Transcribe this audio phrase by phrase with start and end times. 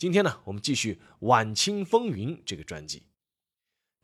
[0.00, 3.02] 今天呢，我们继续《晚清风云》这个专辑。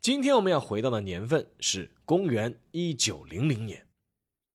[0.02, 3.86] 今天我们要回到的年份是公元一九零零年。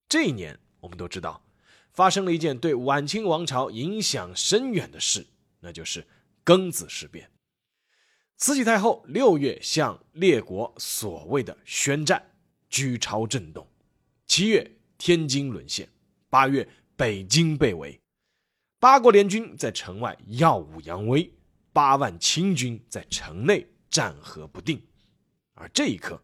[0.08, 1.44] 这一年，我们都知道
[1.94, 5.26] 发生了一件对晚清王朝影响深远的事，
[5.62, 6.06] 那就是
[6.46, 7.32] 庚子事变。
[8.38, 12.36] 慈禧太后六月向列国所谓的宣战，
[12.70, 13.68] 居超震动。
[14.28, 15.88] 七月，天津沦陷；
[16.30, 18.00] 八月，北京被围。
[18.82, 21.32] 八国联军在城外耀武扬威，
[21.72, 24.82] 八万清军在城内战和不定。
[25.54, 26.20] 而这一刻，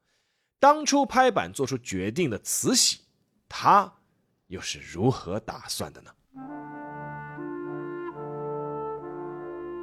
[0.59, 3.01] 当初拍板做出决定的慈禧，
[3.47, 3.93] 她
[4.47, 6.11] 又是如何打算的呢？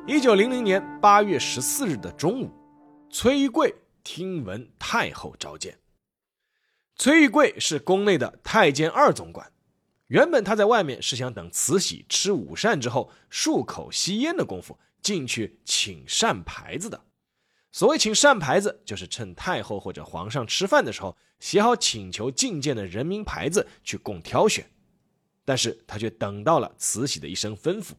[0.08, 2.50] 一九零零年八月十四日的中午，
[3.08, 3.72] 崔玉贵
[4.02, 5.78] 听闻太后召见。
[6.96, 9.53] 崔玉贵是宫内的太监二总管。
[10.14, 17.04] 原本他在外面是想等慈禧吃午膳之后漱口吸烟的功夫进去请扇牌子的。
[17.72, 24.70] 所谓请扇牌子，就是趁太后或者皇上吃饭的时候，写好请求觐见的人名牌子去供挑选。
[25.44, 27.94] 但是他却等到了慈禧的一声吩咐，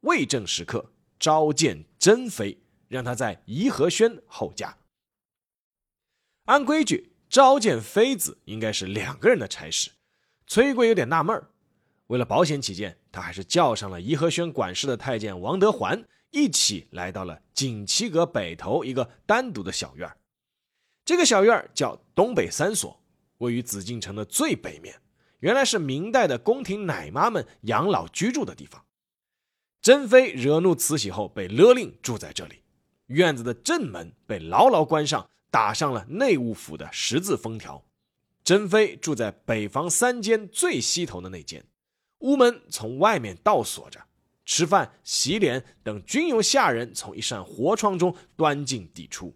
[0.00, 4.78] 未正时刻召见珍妃，让她在颐和轩候驾。
[6.46, 9.90] 按规矩，召见妃子应该是两个人的差事。
[10.46, 11.42] 崔贵有点纳闷
[12.08, 20.10] 为了保险起见，他还是叫上了颐和轩管事的太监王德环，一起来到了锦旗阁北头一个单独的小院
[21.04, 23.02] 这个小院叫东北三所，
[23.38, 25.00] 位于紫禁城的最北面，
[25.40, 28.84] 原来是明代的宫廷奶妈们养老居住的地方。
[29.82, 32.62] 珍妃惹怒慈禧后，被勒令住在这里。
[33.08, 37.84] 院子的正门被牢牢关上，打上了内务府的十字封条。
[38.44, 41.64] 珍妃住在北房三间最西头的那间，
[42.18, 44.04] 屋门从外面倒锁着，
[44.44, 49.34] 吃饭、洗脸等均由下人从一扇活窗中端进递出。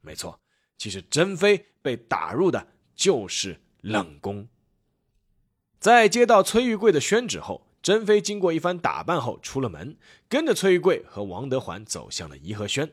[0.00, 0.40] 没错，
[0.76, 4.48] 其实珍妃被打入的就是冷宫。
[5.78, 9.96] 在接到崔玉贵的宣旨后，珍妃经过一番打扮后出了门，
[10.28, 12.92] 跟着崔玉贵和王德环走向了颐和轩。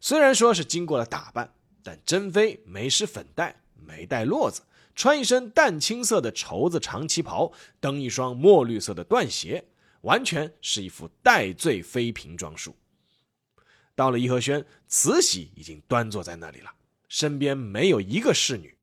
[0.00, 3.62] 虽然说是经过了打扮，但珍妃没施粉黛。
[3.86, 4.62] 没带络子，
[4.94, 9.64] 穿一身淡青色的绸子长旗袍，蹬一双墨绿色的缎鞋，
[10.02, 12.76] 完全是一副戴罪妃嫔装束。
[13.94, 16.70] 到了颐和轩，慈禧已经端坐在那里了，
[17.08, 18.76] 身边没有一个侍女。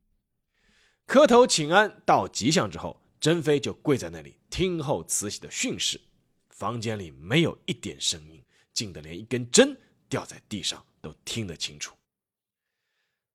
[1.05, 6.01] 磕头请安，到吉祥之后，珍妃就跪在那里听候慈禧的训示。
[6.49, 8.41] 房间里没有一点声音，
[8.73, 9.77] 静得连一根针
[10.07, 11.95] 掉在地上都听得清楚。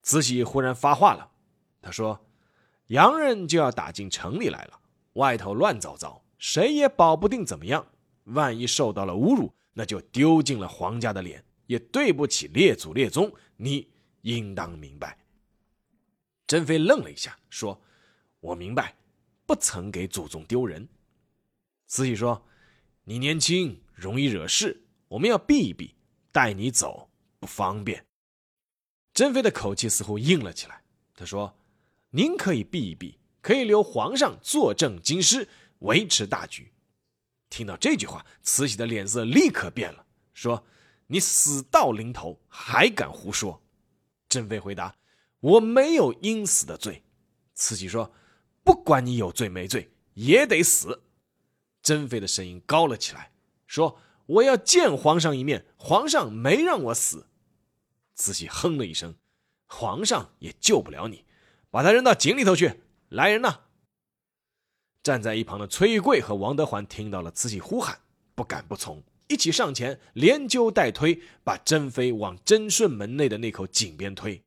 [0.02, 1.30] 慈禧忽然发话了。
[1.81, 2.27] 他说
[2.89, 4.81] ：“洋人就要打进城里来了，
[5.15, 7.87] 外头乱糟糟，谁也保不定怎么样。
[8.25, 13.33] 万一受到了侮辱，那就丢尽了皇家的脸，也对不起列祖列宗。
[13.56, 13.91] 你
[14.22, 15.19] 应当明白。”
[16.47, 17.81] 珍妃愣了一下，说
[18.41, 18.97] ：“我明白，
[19.47, 20.89] 不曾给祖宗丢人。”
[21.87, 22.45] 慈禧说
[23.05, 25.95] ：“你年轻，容易惹事，我们要避一避，
[26.33, 27.09] 带你走
[27.39, 28.05] 不方便。”
[29.15, 30.83] 珍妃的口气似乎硬了起来，
[31.15, 31.57] 她说。
[32.18, 35.48] 您可以避一避，可以留皇上坐镇京师，
[35.78, 36.72] 维持大局。
[37.48, 40.66] 听到这句话，慈禧的脸色立刻变了，说
[41.06, 43.62] ：“你死到临头还敢胡说？”
[44.28, 44.96] 珍妃回答
[45.38, 47.04] ：“我没有应死的罪。”
[47.54, 48.12] 慈禧说
[48.64, 51.04] ：“不管你有罪没罪，也得死。”
[51.80, 53.30] 珍妃的声音高了起来，
[53.68, 57.28] 说：“我要见皇上一面，皇上没让我死。”
[58.16, 59.14] 慈禧哼了一声
[59.71, 61.24] ：“皇上也救不了你。”
[61.70, 62.80] 把他扔到井里头去！
[63.09, 63.60] 来人呐！
[65.03, 68.00] 站在一旁的崔玉贵和王德环听到了慈禧呼喊，
[68.34, 74.42] 不敢不从，一起上前连揪带推，把珍妃往贞顺门内的那口井边推。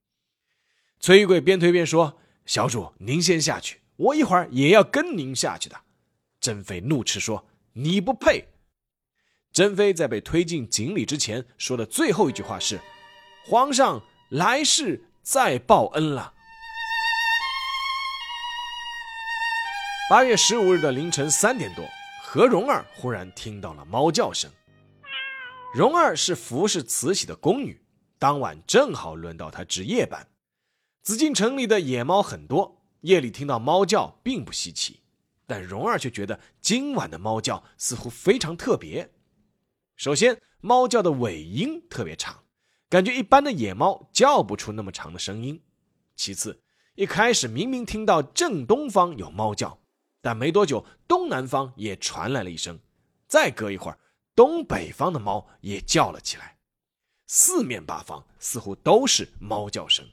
[0.99, 5.81] 崔玉贵边推边说：“小主，您先下去，我一会儿也要跟您下去的。”
[6.39, 8.45] 珍妃怒斥说：“你不配！”
[9.51, 12.79] 珍妃在被推进井里之前说的最后一句话是
[13.45, 16.35] ：“皇上来世再报恩了。”
[20.11, 21.85] 八月十五日的凌晨三点多，
[22.21, 24.51] 何蓉儿忽然听到了猫叫声。
[25.73, 27.81] 蓉儿是服侍慈禧的宫女，
[28.19, 30.27] 当晚正好轮到她值夜班。
[31.01, 34.99] 紫禁城里的野猫很多，夜里听到猫叫并不稀奇，
[35.47, 39.09] 但蓉儿却觉得今晚的猫叫似乎非常特别。
[39.95, 42.43] 首先，猫叫的尾音特别长，
[42.89, 45.63] 感觉一般的野猫叫不出那么长的声音。
[46.17, 46.61] 其次，
[46.95, 49.79] 一开始明明听到正东方有猫叫，
[50.21, 52.79] 但没多久东南方也传来了一声，
[53.27, 53.97] 再隔一会儿，
[54.35, 56.59] 东北方的猫也叫了起来，
[57.27, 60.07] 四面八方似乎都是猫叫声。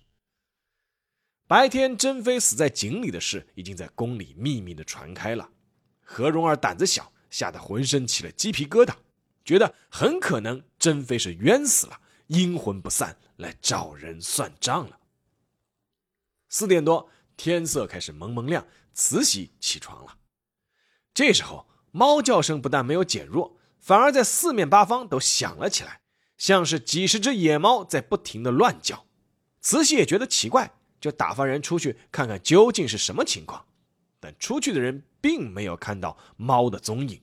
[1.46, 5.50] 白天珍妃死在井里的事已经在宫里秘密的传开了，
[6.02, 8.94] 何蓉儿胆子小，吓得浑身起了鸡皮疙瘩，
[9.44, 14.98] 觉得很可能珍妃是冤死了，阴魂不散来找人算账了。
[16.50, 18.66] 四点多，天色开始蒙蒙亮，
[18.98, 20.18] 慈禧起床了。
[21.14, 26.00] 这时候，猫叫声不但没有减弱，反而在四面八方都响了起来，
[26.36, 29.06] 像是几十只野猫在不停的乱叫。
[29.60, 33.66] 慈禧也觉得奇怪，就打发人出去看看究竟是什么情况。
[34.18, 37.22] 但出去的人并没有看到猫的踪影。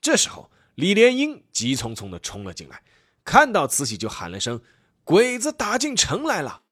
[0.00, 2.84] 这时候，李莲英急匆匆的冲了进来，
[3.24, 4.62] 看到慈禧就喊了声
[5.02, 6.62] ：“鬼子打进城来了！”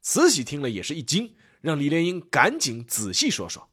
[0.00, 3.70] 慈禧听了也是一惊，让李莲英赶紧仔细说说。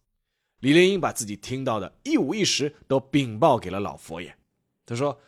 [0.61, 4.37] 李莲英把自己听到的一五一十都禀报给了老佛爷。
[4.85, 5.19] 他说：“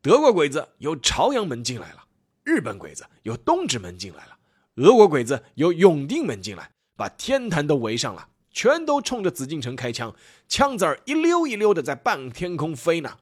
[0.00, 2.04] 德国鬼子由朝阳门进来了，
[2.42, 4.38] 日本鬼子由东直门进来了，
[4.76, 10.14] 俄国鬼子由永定门进来，把天坛都围上了，全都冲着紫禁城开枪，
[10.48, 13.18] 枪子儿一溜一溜的在半天空飞呢。”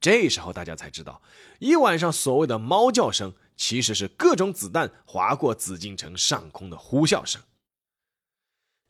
[0.00, 1.22] 这时候大家才知道，
[1.60, 3.34] 一晚上所谓的猫叫声。
[3.54, 7.40] 其实是各种子弹划过紫禁城上空的呼啸声。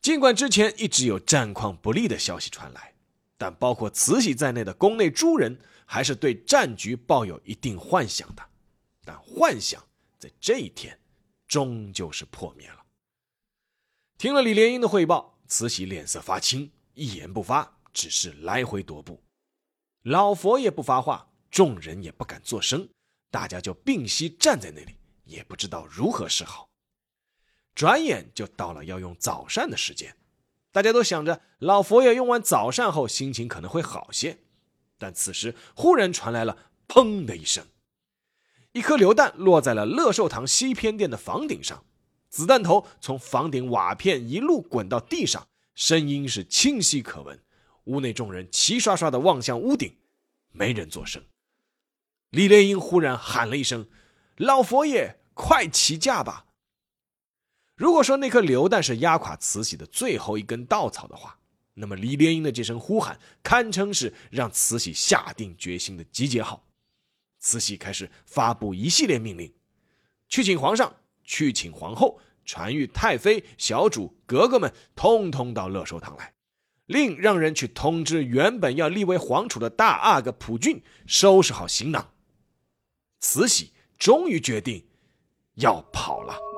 [0.03, 2.93] 尽管之前一直有战况不利的消息传来，
[3.37, 8.43] 但包括慈禧在内的宫内诸人还是对战局抱有一定幻想的。
[9.05, 9.81] 但幻想
[10.19, 10.99] 在这一天
[11.47, 12.83] 终究是破灭了。
[14.17, 19.23] 听了李莲英的汇报，慈禧脸色发青，一言不发，只是来回踱步。
[20.01, 22.89] 老佛爷不发话，众人也不敢作声。
[23.31, 26.67] 大家就屏息站在那里，也不知道如何是好。
[27.75, 30.15] 转眼就到了要用早膳的时间，
[30.71, 34.39] 大家都想着老佛爷用完早膳后心情可能会好些。
[34.97, 37.65] 但此时忽然传来了“砰”的一声，
[38.71, 41.83] 一颗榴弹落在了乐寿堂西偏殿的房顶上，
[42.29, 47.39] 子弹头从房顶瓦片一路滚到地上，声音是清晰可闻。
[47.85, 49.97] 屋内众人齐刷刷的望向屋顶，
[50.51, 51.21] 没人作声。
[52.29, 53.89] 李莲英忽然喊了一声
[54.37, 56.45] ：“老佛爷，快起驾吧！”
[57.83, 61.37] 如果说那颗榴弹是压垮慈禧的最后一根稻草的话，
[61.73, 66.65] 那么李莲英的这声呼喊堪称是让慈禧下定决心的集结号。
[67.41, 69.53] 慈禧开始发布一系列命令：
[70.29, 70.95] 去请皇上，
[71.25, 76.33] 去请皇后，传谕太妃、小主、格格们，通通到乐寿堂来。
[76.85, 82.13] 另让人去通知原本要立为皇储的大阿哥溥俊，收拾好行囊。
[83.19, 84.87] 慈禧终于决定
[85.55, 86.52] 要跑了。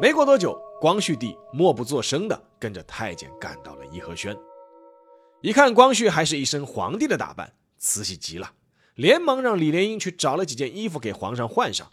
[0.00, 4.36] 没过多久，光绪帝默不作声的跟着太监赶到了颐和轩。
[5.40, 8.52] 一看光绪还是一身皇帝的打扮，慈禧急了，
[8.94, 11.90] 连忙让李莲英去找了几件衣服给皇上换上。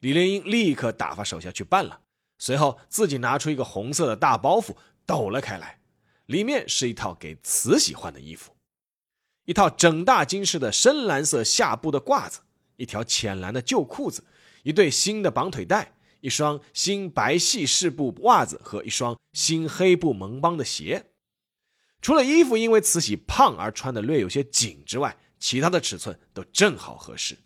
[0.00, 2.00] 李莲英立刻打发手下去办了，
[2.36, 5.80] 随后自己拿出一个红色的大包袱抖了开来，
[6.26, 8.52] 里面是一套给慈禧换的衣服。
[9.46, 12.40] 一套整大金饰的深蓝色下布的褂子，
[12.76, 14.24] 一条浅蓝的旧裤子，
[14.62, 21.06] 一对新的绑腿带，一双新白细式布袜子和一双新黑布蒙帮的鞋。
[22.00, 27.38] 除了衣服因为慈禧胖而穿的略有些紧之外，其他的尺寸都正好合适。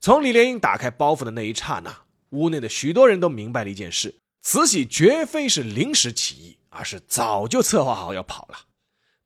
[0.00, 8.66] 从李莲英打开包袱的那一刹那，屋内的许多人都明白了一件事：慈禧绝非是临时起意，而是早就策划好要跑了。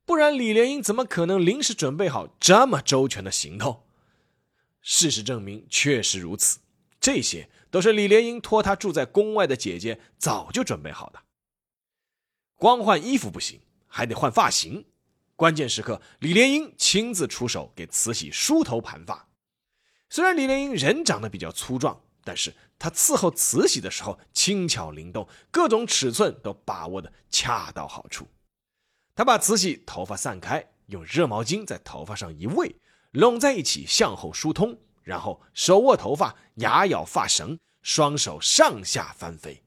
[0.05, 3.87] 不然，李莲英怎么可能临时准备好这么周全的行头？
[4.81, 6.59] 事实证明，确实如此。
[6.99, 11.23] 这些都是李莲英托她住在宫外的姐姐早就准备好的。
[12.55, 14.85] 光换衣服不行，还得换发型。
[15.35, 19.29] 关键时刻，李莲英亲自出手给慈禧梳头盘发。
[20.09, 28.27] 虽然李莲英人长得比较粗壮，但是她伺候慈禧的时候轻巧灵动，各种尺寸都把握的恰到好处。
[29.13, 32.75] 他把慈禧头发散开，用热毛巾在头发上一围，
[33.11, 39.63] 拢在一起向后疏通，然后手握头发，牙咬发绳，双手上下翻飞，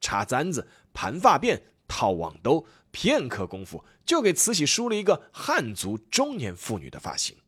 [0.00, 7.38] 插簪子、盘发辫、套网兜，片刻功夫就给慈禧梳了一个汉族中年妇女的发型。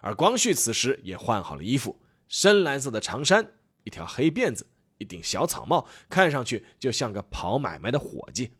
[0.00, 3.52] 而光绪此时也换好了衣服，深蓝色的长衫，
[3.84, 4.66] 一条黑辫子，
[4.98, 8.50] 一顶小草帽，看上去就像个跑买卖的伙计。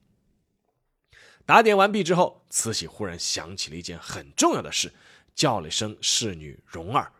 [1.44, 4.94] 打点完毕之后，慈禧忽然想起了一件很重要的事，
[5.34, 7.12] 叫了一声侍女蓉儿，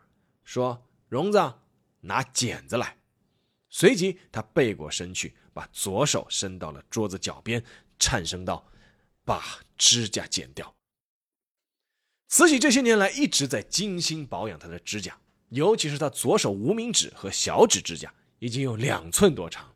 [0.47, 1.55] 说：“蓉子，
[2.01, 2.97] 拿剪子来。”
[3.69, 7.63] 随即，他背过身去，把左手伸到了桌子脚边，
[7.99, 8.65] 颤声道
[9.27, 9.43] ：“把
[9.77, 10.75] 指甲剪掉。”
[12.29, 19.75] 慈禧这些年来一直在精心保养她的指甲，尤其是她左手无名指和小指指甲已经有两寸多长。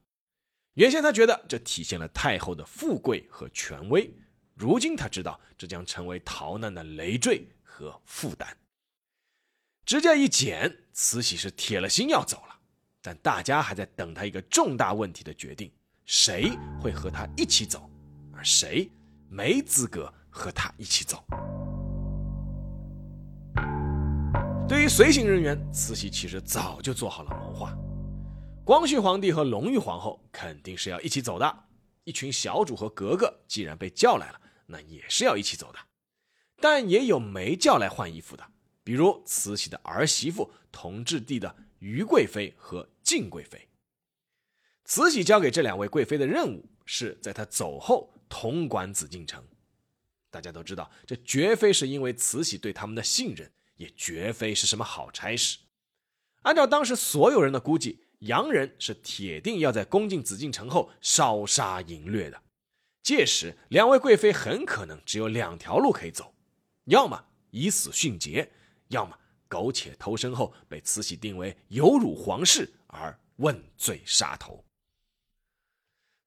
[0.75, 4.09] 原先她觉得这体现了太后的富贵和权威。
[4.55, 8.57] 如今她知道这将成为逃难的累赘和负担。
[9.91, 12.57] 指甲一剪，慈禧是铁了心要走了，
[13.03, 15.69] 但大家还在等他一个重大问题的决定：
[16.05, 17.91] 谁会和他一起走，
[18.33, 18.89] 而谁
[19.29, 21.25] 没资格和他一起走。
[24.69, 27.77] 对于随行人员，慈禧其实早就做好了谋划。
[28.65, 31.65] 光绪皇帝和隆裕皇后肯定是要一起走的，
[32.05, 34.41] 一群小主和格格既然被叫来了。
[34.67, 35.81] 那也是要一起走的，
[36.61, 38.45] 但也有没叫来换衣服的，
[38.91, 43.69] 比如慈禧的儿媳妇同治帝的于贵妃和静贵妃。
[44.85, 49.47] 慈禧交给这两位贵妃的任务是在她走后统管紫禁城。
[50.29, 55.59] 大家都知道，这绝非是因为慈禧对他们的信任，也绝非是什么好差事。
[56.43, 62.43] 按照当时所有人的估计，洋人是铁定要在攻进紫禁城后烧杀淫掠的。
[63.05, 66.35] 届时，两位贵妃很可能只有两条路可以走：
[66.87, 68.51] 要么以死殉节，
[68.91, 69.19] 要么
[69.49, 74.65] 苟且偷生后被慈禧定为有辱皇室而问罪杀头。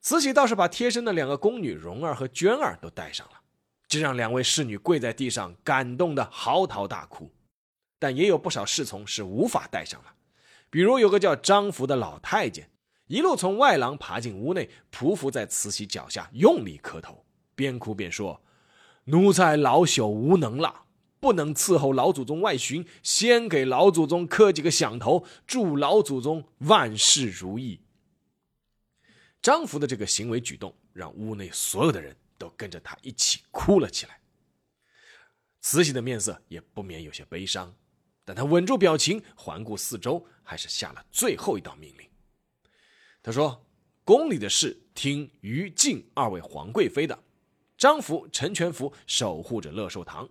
[0.02, 3.42] 慈禧倒是把贴身的两个宫女蓉儿和娟儿都带上了，
[3.88, 7.32] 这让两位侍女跪在地上，感动的嚎啕大哭。
[8.00, 10.14] 但也有不少侍从是无法带上了，
[10.70, 12.70] 比如有个叫张福的老太监。
[13.08, 18.42] 一路从外廊爬进屋内，匍匐在慈禧脚下，用力磕头，边哭边说
[19.06, 20.86] ：“奴才老朽无能了，
[21.24, 27.80] 不能伺候老祖宗外巡，先给老祖宗磕几个响头，祝老祖宗万事如意。”
[29.42, 34.20] 张福的这个行为举动，让屋内所有的人都跟着他一起哭了起来。
[35.62, 37.74] 慈禧的面色也不免有些悲伤，
[38.26, 42.06] 但她稳住表情，环顾四周，还是下了最后一道命令。
[43.22, 43.66] 他说
[44.04, 47.18] ：“宫里的事听于静二位皇贵妃的，
[47.78, 50.30] 张福、陈全福守护着乐寿堂。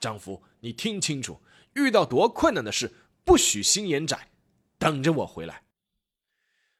[0.00, 1.40] 张福，你听清楚，
[1.74, 2.92] 遇到多困难的事，
[3.24, 4.30] 不许心眼窄，
[4.78, 5.62] 等着我回来。”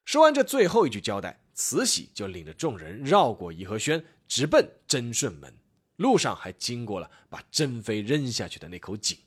[0.04, 5.54] 说完这最后一句交代，慈禧就领着众人绕过颐和轩，直奔贞顺门。
[5.96, 9.18] 路上还经过了把珍妃扔下去的那口井。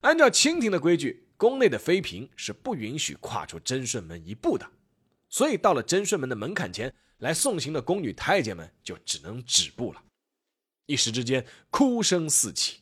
[0.00, 1.22] 按照清廷的规矩。
[1.38, 4.66] 宫内的妃嫔是不允许跨出贞顺门一步的，
[5.28, 10.02] 所以到了贞顺门的门槛前来送行的宫女太监们就只能止步了。
[10.86, 12.80] 一时之间，哭声四起，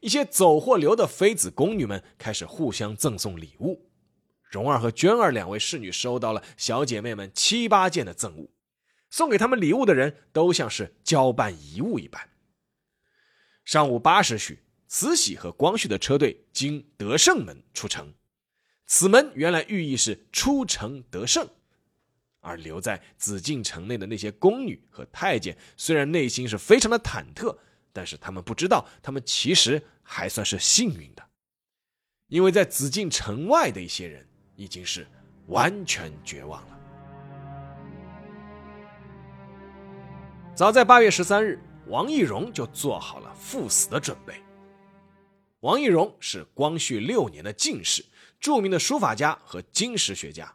[0.00, 3.90] 一些走或留的妃子宫女们开始互相赠送礼物。
[4.42, 8.54] 蓉儿和娟儿两位侍女收到了小姐妹们七八件的赠物，
[9.10, 12.30] 送给他们礼物的人都像是交办遗物一般。
[13.64, 14.64] 上午八时许。
[14.90, 18.14] 慈禧和光绪的车队经德胜门出城，
[18.86, 21.46] 此门原来寓意是出城得胜，
[22.40, 27.56] 而留在紫禁城内的那些宫女和太监，虽然内心是非常的忐忑，
[27.92, 31.22] 但是他们不知道，他们其实还算是幸运的，
[32.28, 34.26] 因为在紫禁城外的一些人
[34.56, 35.06] 已经是
[35.48, 36.78] 完全绝望了。
[40.54, 44.34] 早在八月十三日，王懿荣就做好了赴死的准备。
[45.60, 48.04] 王懿荣是光绪六年的进士，
[48.38, 50.54] 著名的书法家和经史学家。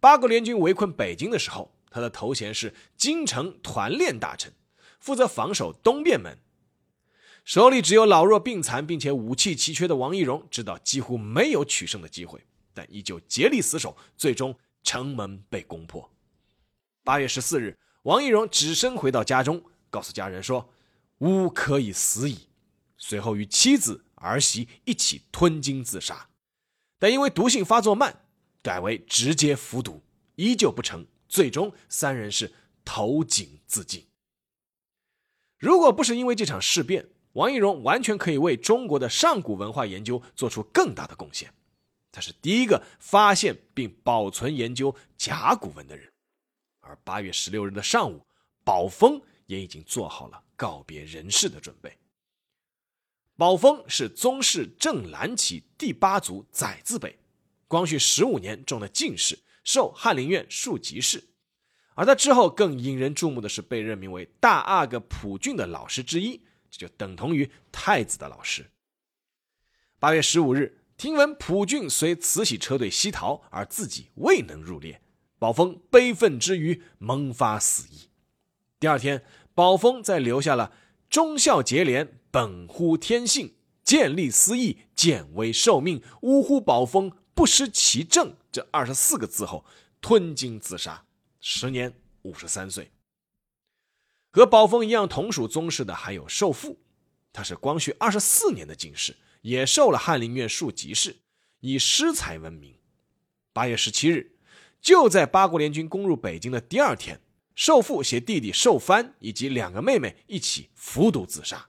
[0.00, 4.52] 八国联军围困北京的时候，他的头衔是京城团练大臣，
[5.00, 6.38] 负责防守东便门。
[7.44, 16.10] 手里只有老弱病残并且武器奇缺的王懿荣，知道几乎没有取胜的机会，但依旧竭力死守，最终城门被攻破。
[17.04, 20.68] 八月十四日，王懿荣只身回到家中，告诉家人说
[21.18, 22.48] ：“吾可以死矣。”
[22.98, 24.02] 随后与妻子。
[24.18, 26.30] 儿媳一起吞金自杀，
[26.98, 28.24] 但因为毒性发作慢，
[28.66, 30.02] 改为直接服毒，
[30.34, 31.06] 依旧不成。
[31.28, 32.52] 最终三人是
[32.84, 34.04] 投井自尽。
[35.56, 41.54] 如果不是因为这场事变，王懿荣完全可以为中国的上古文化研究做出更大的贡献。
[42.10, 46.10] 他是第一个发现并保存研究甲骨文的人。
[46.80, 48.20] 而八月十六日的上午，
[48.64, 51.96] 宝丰也已经做好了告别人世的准备。
[53.36, 57.16] 宝丰是宗室正蓝旗第八族载字辈，
[57.68, 61.24] 光绪十五年中了进士，授翰林院庶吉士。
[61.94, 68.66] 而他之后更引人注目的是被任命为大阿哥溥俊的老师之一，这就等同于太子的老师。
[69.98, 75.00] 八月十五日，听闻溥俊随慈禧车队西逃，而自己未能入列，
[75.38, 78.10] 宝丰悲愤之余萌发死意。
[78.78, 80.74] 第二天，宝丰在留下了
[81.08, 86.60] “忠孝节廉，本乎天性；见利思义，见危受命，呜呼！
[86.60, 89.62] 宝丰不失其正”这二十四个字后，
[90.00, 91.04] 吞金自杀。
[91.38, 92.90] 时年五十三岁。
[94.32, 96.78] 和宝丰一样同属宗室的还有寿父，
[97.34, 101.14] 他是光绪二十四年的进士，也受了翰林院庶吉士，
[101.60, 102.74] 以诗才闻名。
[103.52, 104.38] 八月十七日，
[104.80, 107.20] 就在八国联军攻入北京的第二天，
[107.54, 111.68] 寿父携弟弟寿藩以及两个妹妹一起服毒自杀。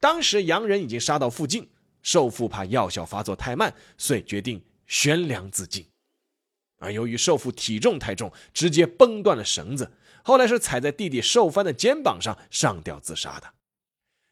[0.00, 1.68] 当时洋人已经杀到附近，
[2.02, 5.88] 寿父怕药效发作太慢，遂决定悬梁自尽。
[6.78, 9.92] 而由于寿父体重太重，直接崩断了绳子。
[10.24, 13.54] 后来是踩在弟弟寿藩的肩膀上上吊自杀的。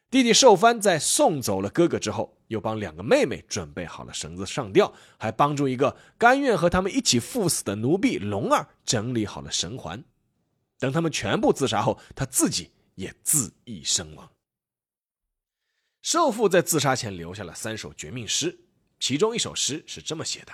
[0.09, 10.01] 弟弟寿藩在送走了哥哥之后，又帮两个妹妹准备好了绳子上吊，还帮助一个甘愿和他们一起赴死的奴婢龙儿整理好了绳环。
[10.79, 14.31] 等他们全部自杀后，他自己也自缢身亡。
[16.01, 18.57] 寿父在自杀前留下了三首绝命诗，
[18.99, 20.53] 其中一首诗是这么写的。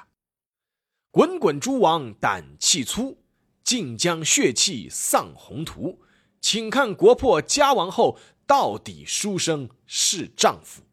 [1.11, 3.23] 滚滚诸王胆气粗，
[3.63, 6.01] 尽将血气丧宏图。
[6.41, 10.83] 请看国破家亡后，到底书生是丈夫。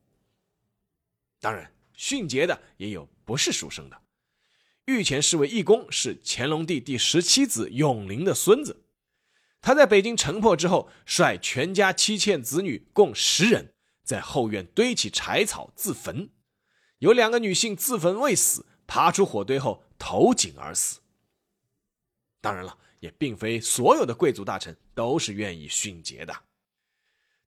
[1.41, 4.01] 当然，殉节的也有不是书生的。
[4.85, 8.85] 御前侍卫义公是乾隆帝第十七子永龄的孙子，
[9.61, 13.73] 他在北京城破之后，率全家妻妾子女共十人，
[14.05, 16.31] 在后院堆起柴草自焚。
[17.01, 19.85] 有两个女性自焚未死，爬出火堆后。
[20.03, 21.01] 投井而死。
[22.41, 26.35] 当然了，也并非所有的贵族大臣都是愿意殉节的。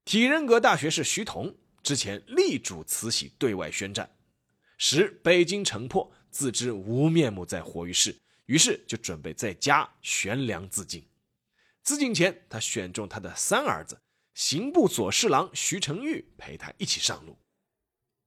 [0.05, 4.15] 体仁阁大学士徐桐之前力主慈禧对外宣战，
[4.77, 11.03] 使北京城破，自知无面目再活于世，于是就准备在家悬梁自尽。
[11.81, 13.99] 自尽前，他选中他的三儿子
[14.35, 17.35] 刑部左侍郎徐承玉陪他一起上路。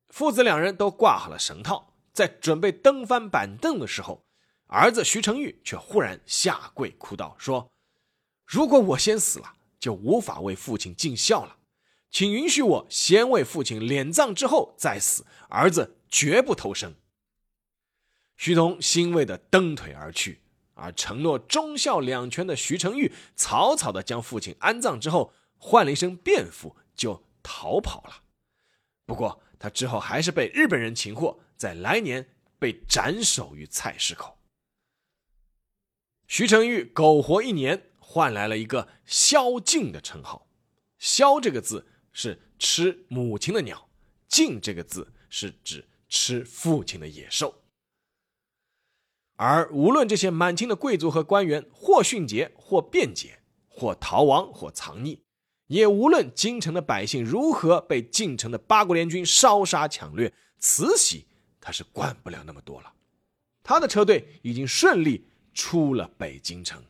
[0.09, 1.93] 父子两人都挂好了绳套。
[2.13, 4.25] 在准备蹬翻板凳的时候，
[4.69, 7.71] 儿子徐成玉却忽然下跪哭道：“说，
[8.47, 11.59] 如果我先死了，就无法为父亲尽孝了，
[12.11, 16.95] 请允许我先为父亲敛葬之后再死，儿子绝不投生。”
[18.39, 20.41] 徐桐欣慰地蹬腿而去，
[20.73, 28.23] 而承诺忠孝两全的徐成玉草草地将父亲安葬之后，换了一身便服就逃跑了。
[29.05, 31.39] 不过他之后还是被日本人擒获。
[31.57, 34.39] 在来年被斩首于菜市口。
[36.27, 40.47] 徐成玉苟活一年，换来了一个“宵禁”的称号。
[40.99, 43.89] “宵”这个字是吃母亲的鸟
[44.29, 47.63] ，“禁”这个字是指吃父亲的野兽。
[49.37, 55.21] 而无论这些满清的贵族和官员，或殉节，或辩解，或逃亡，或藏匿，
[55.67, 61.27] 也无论京城的百姓如何被进城的八国联军烧杀抢掠，慈禧。
[61.61, 62.93] 他是管不了那么多了，
[63.65, 66.81] 他的车队已经顺利出了北京城。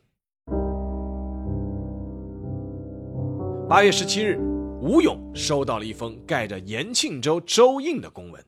[3.66, 4.38] 八月十七日，
[4.82, 8.44] 吴勇收到了一封盖着延庆州州印的公文。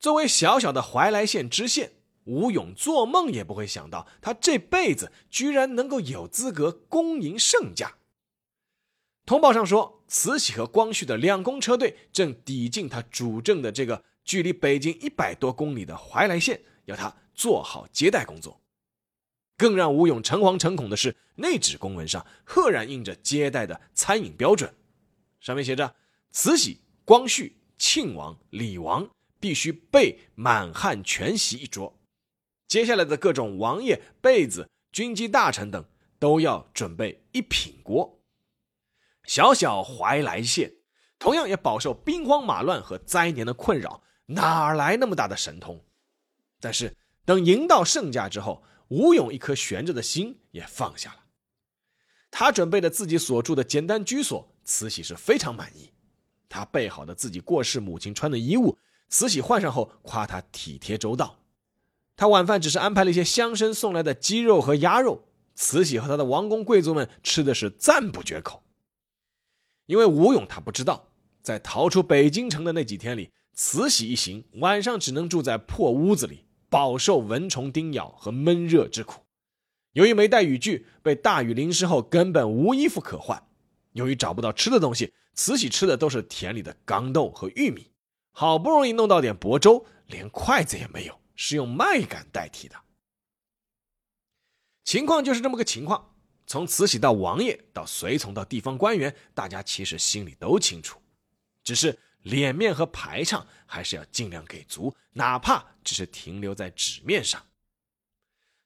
[0.00, 1.92] 作为小小的怀来县知县，
[2.24, 7.98] 吴勇做梦也不会想到，他这辈子居然能够有资格恭迎圣驾。
[9.24, 14.04] 通报上说，慈禧和光绪的两公车队正抵近他主政的这个。
[14.24, 18.60] 距离北京一百多公里的怀来县，要他做好接待工作。
[19.56, 24.72] 更让吴勇诚惶诚恐的是，那纸公文上赫然印着接待的餐饮标准，
[25.40, 25.96] 上面写着：
[26.30, 31.98] 慈禧、光绪、庆王、李王必须备满汉全席一桌，
[32.68, 35.84] 接下来的各种王爷、贝子、军机大臣等
[36.20, 38.21] 都要准备一品锅。
[39.24, 40.72] 小小怀来县，
[41.18, 44.02] 同样也饱受兵荒马乱和灾年的困扰。
[44.26, 45.84] 哪来那么大的神通？
[46.60, 51.18] 但是等迎到圣驾之后，吴勇一颗悬着的心也放下了。
[52.30, 55.92] 他准备的自己所住的简单居所，慈禧是非常满意。
[56.48, 61.40] 他备好的自己过世母亲穿的衣物，慈禧换上后夸他体贴周到。
[62.16, 68.62] 他晚饭只是安排了一些乡绅送来的鸡肉和鸭肉，慈禧和他的王公贵族们吃的是赞不绝口。
[69.86, 71.08] 因为吴勇他不知道，
[71.42, 79.22] 在逃出北京城的那几天里，慈禧一行晚上只能住在破屋子里，饱受蚊虫叮咬和闷热之苦。
[79.92, 83.46] 由于没带雨具，被大雨淋湿后根本无衣服可换。
[83.92, 87.90] 由于找不到吃的东西，慈禧吃的都是田里的秆豆和玉米。
[88.30, 92.76] 好不容易弄到点薄粥，连筷子也没有，是用麦秆代替的。
[94.84, 96.11] 情况就是这么个情况。
[96.52, 101.00] 从慈禧到王爷，到随从，到地方官员，大家其实心里都清楚，
[101.64, 107.42] 只是脸面和排场还是要尽量给足，哪怕只是停留在纸面上。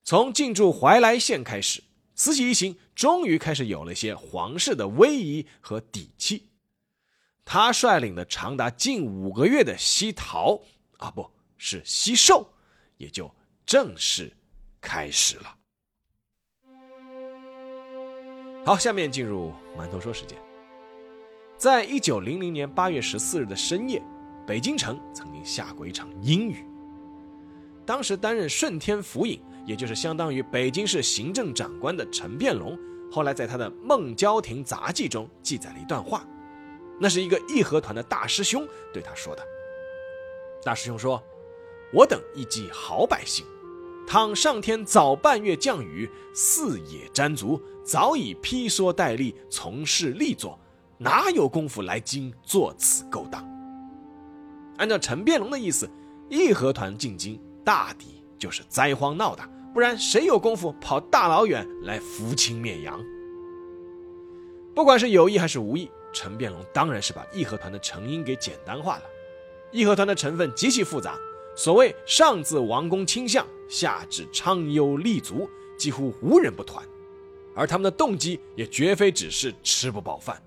[0.02, 1.84] 从进驻怀来县开始，
[2.16, 6.50] 慈禧一行终于开始有了些皇室的威仪和底气。
[7.44, 10.60] 他率领的长达近五个月的西逃
[10.96, 12.52] 啊，不是西狩，
[12.96, 13.32] 也就
[13.64, 14.36] 正式
[14.80, 15.55] 开始了。
[18.66, 20.36] 好，下面进入馒头说时间。
[21.56, 24.02] 在一九零零年八月十四日的深夜，
[24.44, 26.66] 北京城曾经下过一场阴雨。
[27.86, 29.40] 当时担任顺天府尹。
[29.66, 32.78] 也就是相当于北京市行政长官的陈变龙，
[33.10, 36.24] 后来在他的《孟郊亭杂记》中记载了一段话，
[37.00, 39.42] 那是一个义和团的大师兄对他说的。
[40.62, 41.20] 大师兄说
[41.92, 43.44] ：“我等一计好百姓，
[44.06, 50.58] 倘上天早半月降雨，四野沾足，早已披蓑戴笠，从事力作，
[50.98, 53.46] 哪有功夫来京做此勾当？”
[54.76, 55.88] 按照陈变龙的意思，
[56.28, 59.42] 义和团进京大抵就是灾荒闹的。
[59.72, 62.98] 不然谁有功夫跑大老远来扶清灭洋？
[64.74, 69.02] 不管是有意还是无意，陈变龙当然是把义和团的成因给简单化了。
[69.70, 71.18] 义和团的成分极其复杂，
[71.54, 76.82] 所谓上自王公卿相，下至昌优立足，几乎无人不团。
[77.56, 80.40] 而他们的动机也绝非只是吃不饱饭，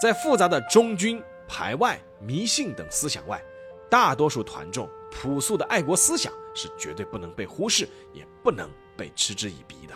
[0.00, 3.42] 在复杂的忠君排外、迷信等思想外，
[3.90, 6.32] 大多数团众朴素的爱国思想。
[6.54, 9.94] 是绝对不能被忽视，也不能被嗤之以鼻的。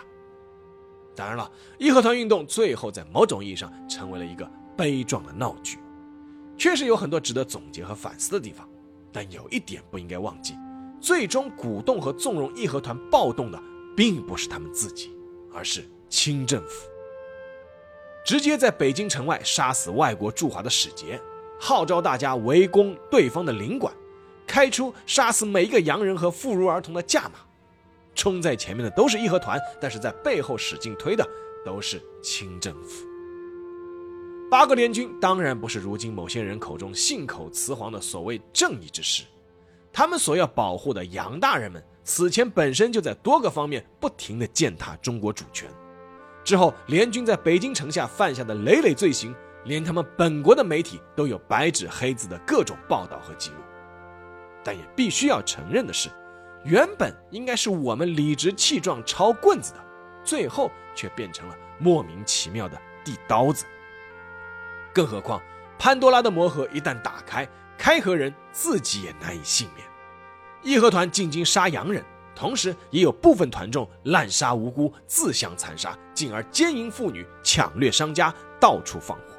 [1.13, 5.77] 当然了，义和团运动最后在某种意义上成为了一个悲壮的闹剧，
[6.57, 8.65] 确实有很多值得总结和反思的地方。
[9.11, 10.55] 但有一点不应该忘记：
[11.01, 13.61] 最终鼓动和纵容义和团暴动的，
[13.93, 15.13] 并不是他们自己，
[15.53, 16.87] 而是清政府。
[18.23, 21.19] 直接在北京城外杀死外国驻华的使节，
[21.59, 23.91] 号召大家围攻对方的领馆。
[24.45, 27.39] 开出杀死每一个洋人和妇孺儿童的价码，
[28.13, 31.27] 冲在前面的都是义和团，但是在背后使劲推的
[31.65, 33.03] 都是清政府。
[34.51, 39.23] 八国联军当然不是如今某些人口中信口雌黄的所谓正义之师，
[39.91, 45.67] 他们所要保护的洋大人们此前本身就在多个方面不停地践踏中国主权，
[46.43, 53.57] 之后联军在北京城下犯下的累累罪行，连他们本国的媒体都有白纸黑字的各种报道和记录。
[54.63, 56.09] 但也必须要承认的是，
[56.63, 59.79] 原本应该是我们理直气壮抄棍子的，
[60.23, 63.65] 最后却变成了莫名其妙的递刀子。
[64.93, 65.41] 更何况，
[65.77, 69.87] 潘多拉的魔盒一旦打开，开盒人自己也难以幸免。
[70.61, 72.03] 义和团进京杀洋人，
[72.35, 79.35] 同时也有部分团众滥杀无辜、自相残杀，进而奸淫妇女、抢掠商家，到处放火。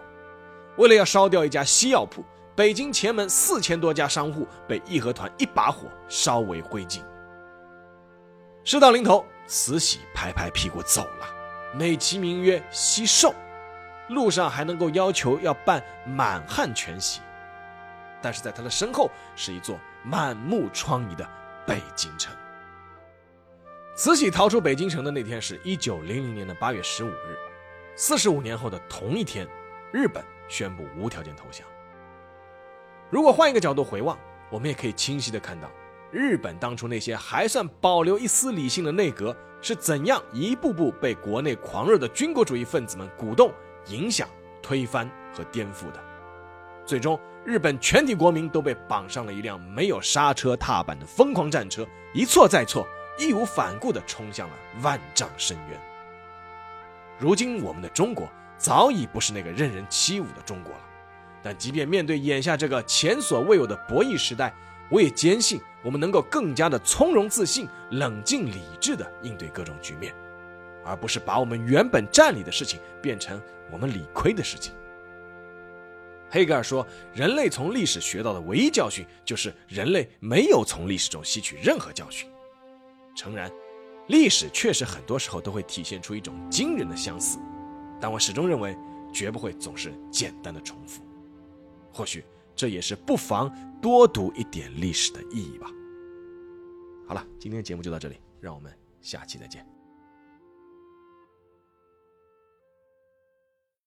[0.76, 2.24] 为了要烧掉一家西药铺。
[2.56, 7.00] 北京前门四千多家商户被义和团一把火烧为灰烬。
[8.62, 11.26] 事到临头，慈禧拍拍屁股走了，
[11.76, 13.34] 美其名曰西狩，
[14.08, 17.20] 路上还能够要求要办满汉全席，
[18.22, 21.28] 但是在他的身后是一座满目疮痍的
[21.66, 22.32] 北京城。
[23.96, 27.38] 慈禧逃出北京城的那天是一九零零年的八月十五日，
[27.94, 29.46] 四十五年后的同一天，
[29.92, 31.64] 日本宣布无条件投降。
[33.08, 34.18] 如果换一个角度回望，
[34.50, 35.70] 我们也可以清晰的看到，
[36.10, 43.52] 日本当初那些还算保留一丝理性的内阁是怎样一步步被国内狂热的军国主义分子们鼓动、
[43.86, 44.28] 影响、
[44.60, 46.02] 推翻和颠覆的。
[46.84, 52.84] 最终，日本全体国民都被绑上了一辆没有刹车踏板的疯狂战车，一错再错，
[53.18, 55.80] 义无反顾地冲向了万丈深渊。
[57.18, 60.80] 如今，我们的中国早已不是那个任人欺侮的中国了。
[61.42, 64.52] 但即便面对眼下这个前所未有的博弈时代，
[64.90, 70.14] 我也坚信我们能够更加的从容自信、冷静理智的应对各种局面，
[70.84, 74.72] 而不是把我们原本占理的事情变成我们理亏的事情。
[76.30, 82.28] 黑格尔说，人类从历史学到的唯一教训就是人类没有从历史中吸取任何教训。
[83.14, 83.50] 诚然，
[84.08, 87.38] 历史确实很多时候都会体现出一种惊人的相似，
[88.00, 88.76] 但我始终认为
[89.12, 91.02] 绝不会总是简单的重复。
[91.92, 92.24] 或许
[92.56, 95.70] 这也是不妨多读一点历史的意义吧。
[97.06, 99.73] 好了，今天的节目就到这里，让我们下期再见。